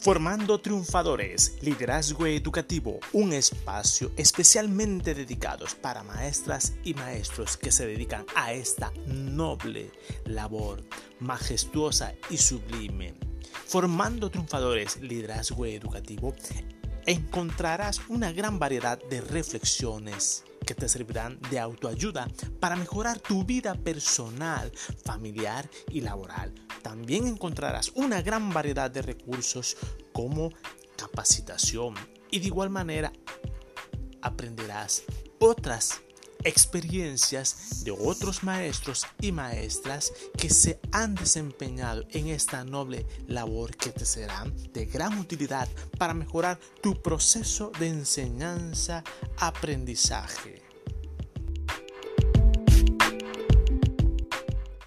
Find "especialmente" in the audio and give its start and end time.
4.16-5.12